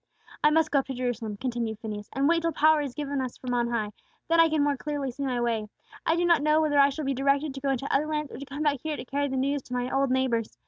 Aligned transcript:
"I 0.43 0.49
must 0.49 0.71
go 0.71 0.79
up 0.79 0.87
to 0.87 0.95
Jerusalem," 0.95 1.37
continued 1.37 1.77
Phineas, 1.77 2.09
"and 2.13 2.27
wait 2.27 2.41
till 2.41 2.51
power 2.51 2.81
is 2.81 2.95
given 2.95 3.21
us 3.21 3.37
from 3.37 3.53
on 3.53 3.67
high; 3.67 3.91
then 4.29 4.39
I 4.39 4.49
can 4.49 4.63
more 4.63 4.75
clearly 4.75 5.11
see 5.11 5.21
my 5.21 5.39
way. 5.39 5.67
I 6.07 6.15
do 6.15 6.25
not 6.25 6.41
know 6.41 6.59
whether 6.59 6.79
I 6.79 6.89
shall 6.89 7.05
be 7.05 7.13
directed 7.13 7.53
to 7.53 7.61
go 7.61 7.69
into 7.69 7.85
other 7.93 8.07
lands, 8.07 8.31
or 8.31 8.37
to 8.39 8.45
come 8.47 8.63
back 8.63 8.79
here 8.81 8.97
to 8.97 9.05
carry 9.05 9.27
the 9.27 9.37
news 9.37 9.61
to 9.61 9.73
my 9.73 9.91
old 9.95 10.09
neighbors. 10.09 10.57